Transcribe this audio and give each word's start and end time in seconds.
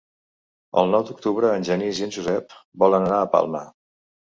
El 0.81 0.89
nou 0.95 1.05
d'octubre 1.09 1.51
en 1.59 1.67
Genís 1.69 2.01
i 2.03 2.07
en 2.07 2.15
Josep 2.17 2.59
volen 2.87 3.09
anar 3.11 3.23
a 3.23 3.31
Palma. 3.39 3.65